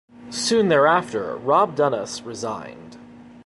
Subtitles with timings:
[0.31, 2.97] Soon thereafter Rob Duenas resigned.